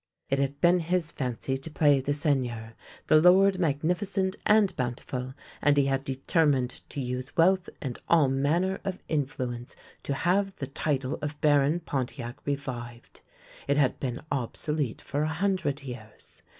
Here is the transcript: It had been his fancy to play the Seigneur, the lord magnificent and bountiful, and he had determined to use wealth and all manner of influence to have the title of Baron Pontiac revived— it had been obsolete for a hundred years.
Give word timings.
It 0.31 0.39
had 0.39 0.59
been 0.61 0.79
his 0.79 1.11
fancy 1.11 1.59
to 1.59 1.69
play 1.69 2.01
the 2.01 2.11
Seigneur, 2.11 2.73
the 3.05 3.21
lord 3.21 3.59
magnificent 3.59 4.35
and 4.47 4.75
bountiful, 4.75 5.35
and 5.61 5.77
he 5.77 5.85
had 5.85 6.03
determined 6.03 6.71
to 6.89 6.99
use 6.99 7.37
wealth 7.37 7.69
and 7.83 7.99
all 8.09 8.27
manner 8.27 8.79
of 8.83 8.97
influence 9.07 9.75
to 10.01 10.15
have 10.15 10.55
the 10.55 10.65
title 10.65 11.19
of 11.21 11.39
Baron 11.39 11.81
Pontiac 11.81 12.37
revived— 12.47 13.21
it 13.67 13.77
had 13.77 13.99
been 13.99 14.21
obsolete 14.31 15.01
for 15.01 15.21
a 15.21 15.27
hundred 15.27 15.83
years. 15.83 16.41